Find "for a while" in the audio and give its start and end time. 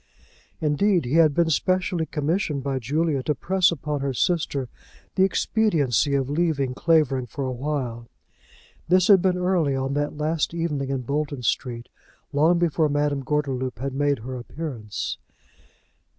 7.27-8.07